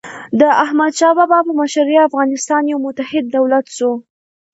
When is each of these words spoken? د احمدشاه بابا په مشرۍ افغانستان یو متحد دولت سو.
د 0.39 0.41
احمدشاه 0.63 1.13
بابا 1.17 1.39
په 1.47 1.51
مشرۍ 1.59 1.95
افغانستان 2.07 2.63
یو 2.71 2.79
متحد 2.85 3.25
دولت 3.37 3.65
سو. 3.77 3.91